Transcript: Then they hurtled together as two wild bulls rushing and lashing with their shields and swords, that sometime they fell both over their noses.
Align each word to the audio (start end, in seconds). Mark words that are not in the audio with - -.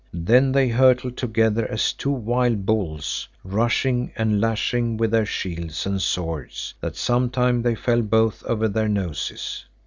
Then 0.25 0.51
they 0.51 0.69
hurtled 0.69 1.15
together 1.15 1.67
as 1.69 1.93
two 1.93 2.09
wild 2.09 2.65
bulls 2.65 3.27
rushing 3.43 4.11
and 4.17 4.41
lashing 4.41 4.97
with 4.97 5.11
their 5.11 5.27
shields 5.27 5.85
and 5.85 6.01
swords, 6.01 6.73
that 6.81 6.95
sometime 6.95 7.61
they 7.61 7.75
fell 7.75 8.01
both 8.01 8.43
over 8.45 8.67
their 8.67 8.89
noses. 8.89 9.63